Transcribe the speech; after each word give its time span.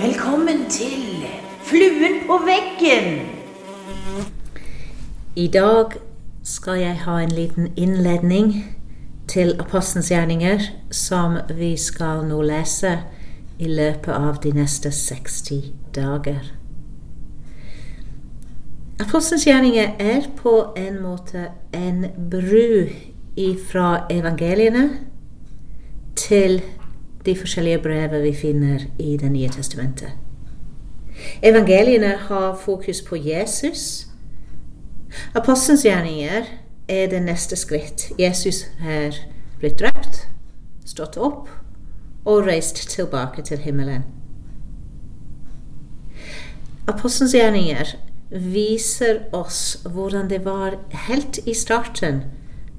Velkommen 0.00 0.70
til 0.70 1.26
Fluen 1.62 2.14
på 2.26 2.38
veggen. 2.46 3.18
I 5.36 5.46
dag 5.48 5.92
skal 6.42 6.78
jeg 6.80 6.96
ha 7.04 7.18
en 7.20 7.28
liten 7.28 7.68
innledning 7.76 8.64
til 9.28 9.60
Apostelens 9.60 10.08
gjerninger, 10.08 10.60
som 10.90 11.36
vi 11.52 11.76
skal 11.76 12.24
nå 12.24 12.40
lese 12.48 12.94
i 13.58 13.68
løpet 13.68 14.12
av 14.12 14.40
de 14.40 14.56
neste 14.56 14.88
60 14.88 15.52
dager. 15.94 16.40
Apostelens 19.00 19.44
gjerninger 19.46 19.96
er 20.00 20.30
på 20.36 20.72
en 20.76 21.02
måte 21.02 21.50
en 21.76 22.06
bru 22.30 22.88
fra 23.68 24.06
evangeliene 24.10 24.88
til 26.16 26.62
de 27.26 27.36
forskjellige 27.36 27.78
brevene 27.78 28.22
vi 28.22 28.34
finner 28.34 28.86
i 28.98 29.16
Det 29.16 29.30
nye 29.32 29.48
testamentet. 29.48 30.10
Evangeliene 31.42 32.16
har 32.16 32.56
fokus 32.64 33.02
på 33.02 33.16
Jesus. 33.16 34.06
Apostelens 35.34 35.84
gjerninger 35.84 36.44
er 36.88 37.06
det 37.06 37.22
neste 37.22 37.56
skritt. 37.56 38.08
Jesus 38.18 38.64
er 38.88 39.16
blitt 39.60 39.78
drept, 39.78 40.26
stått 40.86 41.16
opp 41.16 41.48
og 42.24 42.46
reist 42.46 42.88
tilbake 42.90 43.42
til 43.42 43.58
himmelen. 43.58 44.02
Apostelens 46.88 47.34
gjerninger 47.34 47.94
viser 48.30 49.20
oss 49.36 49.82
hvordan 49.84 50.30
det 50.30 50.44
var 50.44 50.78
helt 51.06 51.38
i 51.46 51.54
starten 51.54 52.22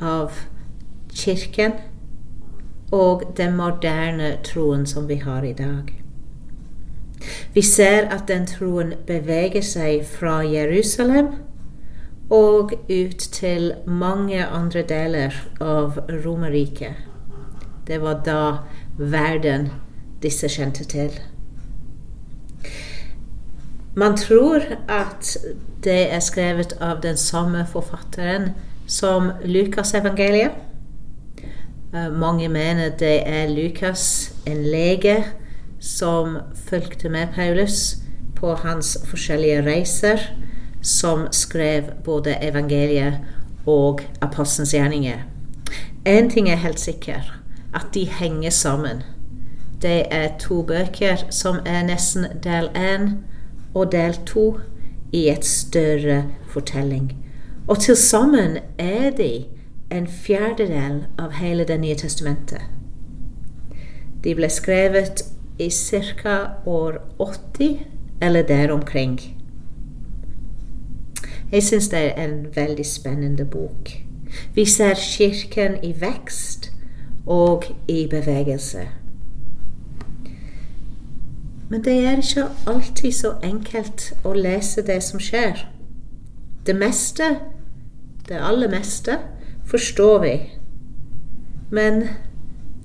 av 0.00 0.32
kirken 1.14 1.76
og 2.94 3.22
den 3.36 3.56
moderne 3.58 4.36
troen 4.46 4.86
som 4.86 5.08
vi 5.10 5.18
har 5.22 5.42
i 5.42 5.52
dag. 5.52 5.90
Vi 7.54 7.62
ser 7.62 8.08
at 8.14 8.28
den 8.28 8.46
troen 8.46 8.94
beveger 9.06 9.64
seg 9.64 10.04
fra 10.06 10.42
Jerusalem 10.46 11.32
og 12.30 12.72
ut 12.88 13.26
til 13.36 13.72
mange 13.86 14.46
andre 14.46 14.82
deler 14.88 15.36
av 15.60 15.98
Romerriket. 16.24 16.94
Det 17.86 18.00
var 18.00 18.22
da 18.24 18.40
verden 18.98 19.70
disse 20.22 20.48
kjente 20.48 20.84
til. 20.88 21.12
Man 23.94 24.16
tror 24.16 24.64
at 24.88 25.36
det 25.84 26.00
er 26.12 26.22
skrevet 26.24 26.74
av 26.80 27.02
den 27.04 27.16
samme 27.16 27.66
forfatteren 27.70 28.50
som 28.86 29.30
Lukasevangeliet. 29.44 30.63
Uh, 31.94 32.12
mange 32.12 32.48
mener 32.48 32.88
det 32.88 33.22
er 33.28 33.48
Lukas, 33.48 34.32
en 34.46 34.62
lege, 34.62 35.24
som 35.80 36.38
fulgte 36.68 37.08
med 37.08 37.26
Paulus 37.34 37.96
på 38.36 38.54
hans 38.54 38.98
forskjellige 39.04 39.62
reiser, 39.62 40.18
som 40.82 41.28
skrev 41.30 41.82
både 42.04 42.34
evangeliet 42.42 43.20
og 43.66 44.00
apostelens 44.20 44.74
gjerninger. 44.74 45.22
Én 46.08 46.30
ting 46.34 46.50
er 46.50 46.56
helt 46.56 46.80
sikker, 46.80 47.40
at 47.74 47.86
de 47.94 48.04
henger 48.04 48.50
sammen. 48.50 49.02
Det 49.82 50.02
er 50.10 50.38
to 50.38 50.62
bøker 50.62 51.30
som 51.30 51.62
er 51.66 51.86
nesten 51.86 52.26
del 52.42 52.72
én 52.74 53.10
og 53.74 53.92
del 53.92 54.18
to 54.26 54.58
i 55.12 55.28
et 55.30 55.44
større 55.46 56.24
fortelling. 56.48 57.12
Og 57.68 57.78
til 57.78 57.96
sammen 57.96 58.58
er 58.78 59.10
de 59.10 59.44
en 59.94 60.06
fjerdedel 60.06 61.04
av 61.18 61.30
hele 61.30 61.64
Det 61.64 61.80
nye 61.80 61.94
testamentet. 61.94 62.60
De 64.24 64.34
ble 64.34 64.48
skrevet 64.50 65.22
i 65.58 65.70
ca. 65.70 66.38
år 66.66 66.98
80 67.18 67.78
eller 68.22 68.42
der 68.42 68.72
omkring. 68.72 69.20
Jeg 71.52 71.62
syns 71.62 71.88
det 71.88 71.98
er 71.98 72.24
en 72.24 72.46
veldig 72.56 72.86
spennende 72.86 73.44
bok. 73.44 73.90
Vi 74.54 74.64
ser 74.64 74.94
Kirken 74.94 75.84
i 75.84 75.94
vekst 76.00 76.72
og 77.26 77.64
i 77.88 78.06
bevegelse. 78.10 78.88
Men 81.70 81.84
det 81.84 82.06
er 82.06 82.16
ikke 82.16 82.48
alltid 82.66 83.12
så 83.12 83.32
enkelt 83.42 84.12
å 84.24 84.32
lese 84.32 84.82
det 84.86 85.02
som 85.02 85.20
skjer. 85.20 85.68
Det 86.66 86.76
meste, 86.76 87.36
det 88.28 88.40
aller 88.40 88.70
meste, 88.70 89.18
forstår 89.70 90.18
vi. 90.22 90.34
Men 91.74 92.08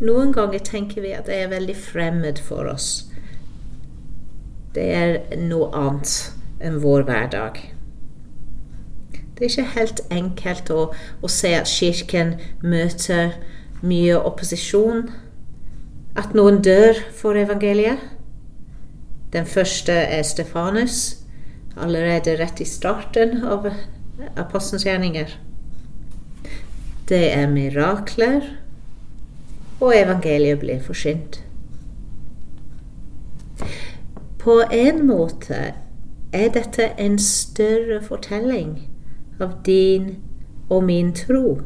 noen 0.00 0.32
ganger 0.32 0.62
tenker 0.64 1.02
vi 1.04 1.14
at 1.16 1.26
det 1.26 1.40
er 1.42 1.52
veldig 1.52 1.76
fremmed 1.76 2.40
for 2.42 2.68
oss. 2.70 3.08
Det 4.74 4.84
er 4.94 5.18
noe 5.40 5.70
annet 5.74 6.12
enn 6.62 6.78
vår 6.82 7.06
hverdag. 7.08 7.58
Det 9.38 9.46
er 9.46 9.50
ikke 9.52 9.74
helt 9.76 10.00
enkelt 10.10 10.70
å, 10.74 10.88
å 11.22 11.30
se 11.30 11.52
at 11.54 11.70
Kirken 11.70 12.36
møter 12.62 13.36
mye 13.86 14.18
opposisjon. 14.18 15.08
At 16.18 16.34
noen 16.34 16.58
dør 16.66 16.98
for 17.14 17.38
evangeliet. 17.38 18.02
Den 19.32 19.46
første 19.46 19.94
er 19.94 20.24
Stefanus 20.26 21.18
allerede 21.78 22.34
rett 22.40 22.58
i 22.60 22.66
starten 22.66 23.44
av 23.46 23.68
apostelens 24.34 24.86
gjerninger. 24.86 25.30
Det 27.08 27.32
er 27.32 27.48
mirakler, 27.48 28.40
og 29.80 29.94
evangeliet 29.96 30.58
blir 30.58 30.80
forsynt. 30.82 31.44
På 34.38 34.60
en 34.72 35.06
måte 35.06 35.72
er 36.32 36.48
dette 36.52 36.90
en 36.98 37.18
større 37.18 38.02
fortelling 38.04 38.90
av 39.40 39.56
din 39.66 40.18
og 40.68 40.84
min 40.84 41.14
tro. 41.14 41.60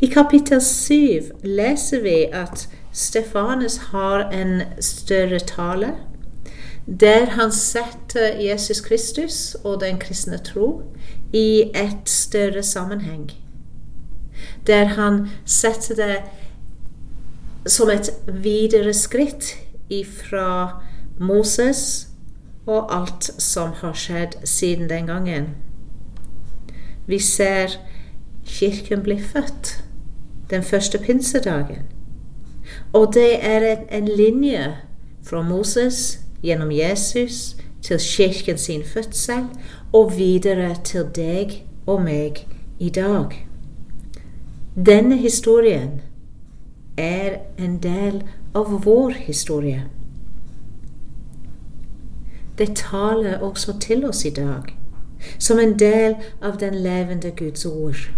I 0.00 0.06
kapittel 0.06 0.60
7 0.60 1.32
leser 1.42 2.02
vi 2.02 2.16
at 2.32 2.68
Stefanus 2.92 3.76
har 3.90 4.28
en 4.30 4.62
større 4.80 5.38
tale 5.38 5.94
der 6.86 7.24
han 7.24 7.52
setter 7.52 8.40
Jesus 8.42 8.80
Kristus 8.80 9.54
og 9.64 9.80
den 9.80 9.98
kristne 9.98 10.38
tro 10.38 10.82
i 11.32 11.70
et 11.74 12.08
større 12.08 12.62
sammenheng. 12.62 13.30
Der 14.66 14.84
han 14.84 15.28
setter 15.44 15.94
det 15.94 16.16
som 17.66 17.90
et 17.90 18.10
videre 18.26 18.94
skritt 18.94 19.56
ifra 19.90 20.82
Moses 21.20 22.08
og 22.66 22.94
alt 22.94 23.30
som 23.42 23.72
har 23.82 23.92
skjedd 23.92 24.38
siden 24.46 24.88
den 24.90 25.06
gangen. 25.06 25.48
Vi 27.06 27.18
ser 27.18 27.78
Kirken 28.44 29.02
bli 29.02 29.20
født 29.22 29.84
den 30.50 30.62
første 30.62 30.98
pinsedagen. 30.98 31.82
Og 32.92 33.14
det 33.14 33.44
er 33.44 33.76
en, 33.76 33.86
en 33.90 34.08
linje 34.08 34.76
fra 35.24 35.42
Moses 35.42 36.20
gjennom 36.42 36.72
Jesus 36.72 37.56
til 37.82 37.98
kirken 37.98 38.58
sin 38.58 38.84
fødsel 38.84 39.44
og 39.92 40.12
videre 40.18 40.76
til 40.84 41.06
deg 41.14 41.64
og 41.86 42.02
meg 42.02 42.46
i 42.78 42.90
dag. 42.90 43.51
Denne 44.76 45.16
historien 45.16 46.00
er 46.96 47.38
en 47.58 47.74
del 47.82 48.22
av 48.54 48.70
vår 48.84 49.10
historie. 49.10 49.82
Det 52.58 52.76
taler 52.76 53.42
også 53.44 53.74
til 53.80 54.06
oss 54.08 54.24
i 54.24 54.30
dag, 54.30 54.72
som 55.38 55.60
en 55.60 55.78
del 55.78 56.16
av 56.42 56.56
den 56.60 56.74
levende 56.74 57.34
Guds 57.36 57.66
ord. 57.66 58.08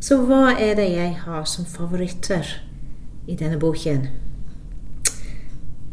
Så 0.00 0.20
hva 0.22 0.54
er 0.54 0.78
det 0.78 0.86
jeg 0.92 1.18
har 1.24 1.44
som 1.44 1.66
favoritter 1.66 2.46
i 3.26 3.34
denne 3.34 3.58
boken? 3.58 4.06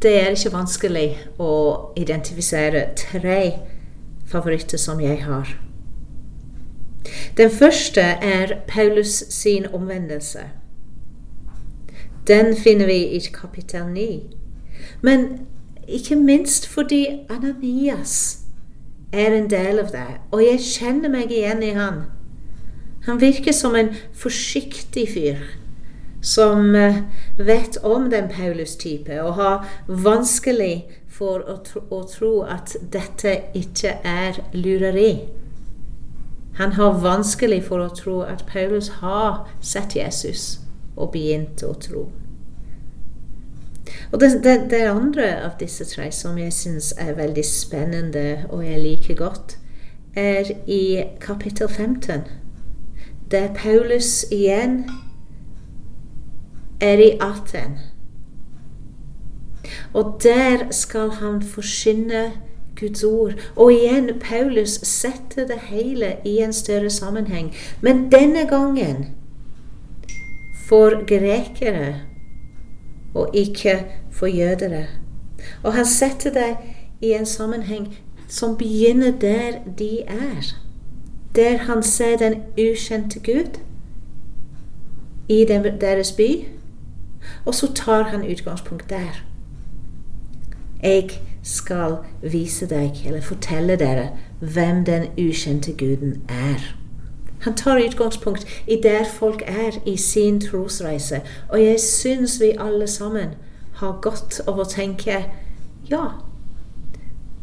Det 0.01 0.13
er 0.21 0.37
ikke 0.37 0.53
vanskelig 0.53 1.09
å 1.39 1.51
identifisere 1.97 2.91
tre 2.97 3.41
favoritter 4.25 4.77
som 4.77 5.01
jeg 5.01 5.23
har. 5.25 5.70
Den 7.37 7.51
første 7.51 8.01
er 8.01 8.53
Paulus 8.67 9.23
sin 9.29 9.65
omvendelse. 9.73 10.39
Den 12.27 12.55
finner 12.55 12.85
vi 12.85 12.97
i 13.05 13.19
kapittel 13.19 13.87
9. 13.87 14.21
Men 15.01 15.47
ikke 15.87 16.15
minst 16.15 16.67
fordi 16.67 17.07
Ananias 17.29 18.37
er 19.13 19.33
en 19.35 19.49
del 19.49 19.79
av 19.79 19.91
det, 19.91 20.07
og 20.31 20.43
jeg 20.43 20.59
kjenner 20.59 21.09
meg 21.09 21.31
igjen 21.31 21.63
i 21.63 21.73
han. 21.75 22.03
Han 23.05 23.21
virker 23.21 23.51
som 23.51 23.75
en 23.75 23.89
forsiktig 24.13 25.07
fyr 25.09 25.41
som 26.21 26.75
eh, 26.75 27.01
vet 27.37 27.77
om 27.83 28.09
den 28.09 28.29
Paulus-type, 28.29 29.21
og 29.23 29.33
har 29.33 29.65
vanskelig 29.87 30.85
for 31.09 31.41
å 31.49 31.57
tro, 31.65 31.81
å 31.89 32.03
tro 32.05 32.33
at 32.45 32.75
dette 32.93 33.33
ikke 33.57 33.97
er 34.05 34.37
lureri. 34.53 35.40
Han 36.59 36.73
har 36.77 36.99
vanskelig 37.03 37.63
for 37.67 37.83
å 37.83 37.93
tro 37.95 38.21
at 38.27 38.45
Paulus 38.49 38.89
har 39.01 39.47
sett 39.61 39.95
Jesus 39.95 40.59
og 40.95 41.13
begynt 41.13 41.63
å 41.63 41.73
tro. 41.79 42.09
Og 44.11 44.19
det, 44.19 44.43
det, 44.43 44.55
det 44.71 44.81
andre 44.89 45.29
av 45.45 45.55
disse 45.59 45.85
tre 45.87 46.09
som 46.11 46.37
jeg 46.39 46.53
syns 46.53 46.91
er 46.99 47.15
veldig 47.17 47.45
spennende 47.47 48.25
og 48.49 48.65
jeg 48.65 48.83
liker 48.83 49.19
godt, 49.19 49.57
er 50.15 50.51
i 50.67 51.03
kapittel 51.23 51.69
15, 51.69 52.27
der 53.31 53.53
Paulus 53.55 54.25
igjen 54.31 54.83
er 56.81 56.99
i 56.99 57.11
Aten. 57.23 57.79
Og 59.93 60.19
der 60.23 60.67
skal 60.71 61.09
han 61.09 61.41
forkynne 61.41 62.31
Guds 62.81 63.03
ord. 63.03 63.33
Og 63.55 63.73
igjen, 63.73 64.09
Paulus 64.19 64.69
setter 64.69 65.47
det 65.47 65.59
hele 65.69 66.15
i 66.25 66.37
en 66.41 66.53
større 66.53 66.89
sammenheng. 66.89 67.53
Men 67.81 68.11
denne 68.11 68.47
gangen 68.49 69.07
for 70.67 71.05
grekere 71.07 71.95
og 73.13 73.29
ikke 73.33 73.85
for 74.11 74.25
jødere. 74.25 74.85
Og 75.63 75.73
han 75.73 75.85
setter 75.85 76.33
det 76.33 76.57
i 77.01 77.11
en 77.11 77.25
sammenheng 77.25 77.97
som 78.27 78.57
begynner 78.57 79.11
der 79.11 79.51
de 79.79 80.01
er. 80.01 80.55
Der 81.35 81.57
han 81.57 81.83
ser 81.83 82.17
den 82.17 82.33
ukjente 82.57 83.19
Gud 83.19 83.59
i 85.29 85.45
deres 85.81 86.11
by. 86.11 86.45
Og 87.45 87.55
så 87.55 87.73
tar 87.73 88.03
han 88.03 88.31
utgangspunkt 88.31 88.89
der. 88.89 89.23
Jeg 90.83 91.21
skal 91.43 91.97
vise 92.21 92.67
deg, 92.69 93.01
eller 93.05 93.21
fortelle 93.21 93.77
dere, 93.79 94.09
hvem 94.39 94.85
den 94.85 95.09
ukjente 95.17 95.73
guden 95.77 96.21
er. 96.29 96.75
Han 97.41 97.55
tar 97.57 97.81
utgangspunkt 97.81 98.45
i 98.67 98.77
der 98.83 99.03
folk 99.13 99.41
er 99.47 99.79
i 99.85 99.97
sin 99.97 100.41
trosreise, 100.41 101.21
og 101.49 101.63
jeg 101.63 101.79
syns 101.79 102.41
vi 102.41 102.53
alle 102.59 102.87
sammen 102.87 103.33
har 103.81 103.97
godt 104.01 104.41
av 104.47 104.59
å 104.61 104.67
tenke 104.69 105.23
ja, 105.89 106.03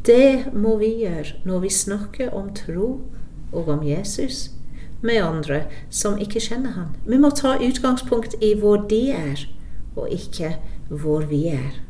det 0.06 0.54
må 0.54 0.76
vi 0.78 0.92
gjøre 1.02 1.42
når 1.44 1.64
vi 1.66 1.70
snakker 1.74 2.30
om 2.34 2.52
tro 2.54 3.00
og 3.52 3.68
om 3.68 3.82
Jesus 3.82 4.50
med 5.02 5.22
andre 5.22 5.64
som 5.90 6.18
ikke 6.18 6.40
kjenner 6.40 6.76
han. 6.78 6.94
Vi 7.06 7.18
må 7.18 7.30
ta 7.34 7.56
utgangspunkt 7.58 8.38
i 8.40 8.54
hvor 8.58 8.86
de 8.90 9.02
er, 9.10 9.44
og 9.96 10.08
ikke 10.14 10.54
hvor 10.88 11.26
vi 11.26 11.46
er. 11.52 11.82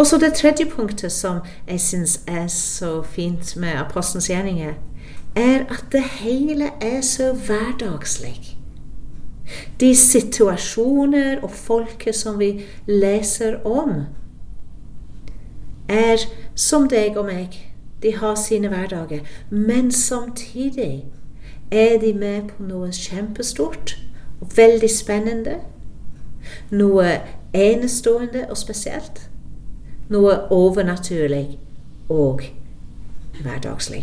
Og 0.00 0.06
så 0.06 0.18
det 0.18 0.32
tredje 0.32 0.64
punktet 0.66 1.12
som 1.12 1.40
jeg 1.68 1.80
syns 1.80 2.20
er 2.26 2.46
så 2.46 3.02
fint 3.02 3.56
med 3.56 3.68
apostelens 3.68 4.30
gjerninger, 4.30 4.72
er 5.36 5.58
at 5.68 5.84
det 5.92 6.02
hele 6.02 6.70
er 6.80 7.00
så 7.00 7.32
hverdagslig. 7.32 8.56
De 9.80 9.96
situasjoner 9.96 11.42
og 11.42 11.50
folket 11.50 12.16
som 12.16 12.38
vi 12.38 12.64
leser 12.86 13.60
om, 13.66 13.90
er 15.88 16.16
som 16.54 16.88
deg 16.88 17.18
og 17.20 17.26
meg. 17.28 17.60
De 18.02 18.16
har 18.16 18.34
sine 18.34 18.68
hverdager. 18.68 19.20
Men 19.50 19.92
samtidig 19.92 21.04
er 21.70 21.98
de 22.00 22.14
med 22.14 22.48
på 22.48 22.62
noe 22.62 22.88
kjempestort 22.92 23.98
og 24.40 24.56
veldig 24.56 24.90
spennende. 24.90 25.58
Noe 26.70 27.18
enestående 27.52 28.46
og 28.48 28.56
spesielt. 28.56 29.29
Noe 30.10 30.32
overnaturlig 30.50 31.58
og 32.10 32.42
hverdagslig. 33.42 34.02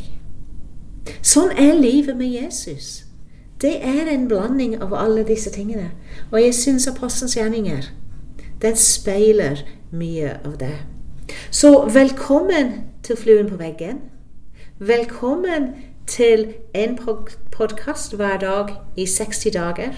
Sånn 1.20 1.52
er 1.60 1.76
livet 1.76 2.16
med 2.16 2.32
Jesus. 2.32 3.04
Det 3.62 3.74
er 3.84 4.08
en 4.12 4.28
blanding 4.30 4.78
av 4.82 4.94
alle 4.96 5.26
disse 5.28 5.52
tingene. 5.52 5.90
Og 6.32 6.40
jeg 6.42 6.56
syns 6.56 6.88
apostelens 6.88 7.36
gjerninger 7.36 7.90
den 8.62 8.76
speiler 8.76 9.66
mye 9.92 10.38
av 10.46 10.56
det. 10.62 10.76
Så 11.52 11.90
velkommen 11.94 12.72
til 13.04 13.20
Fluen 13.20 13.50
på 13.50 13.60
veggen. 13.60 14.00
Velkommen 14.80 15.74
til 16.08 16.54
en 16.74 16.98
podkast 17.52 18.16
hver 18.16 18.38
dag 18.38 18.74
i 18.96 19.06
60 19.06 19.54
dager. 19.54 19.94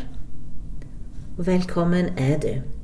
Velkommen 1.38 2.18
er 2.18 2.38
du. 2.40 2.79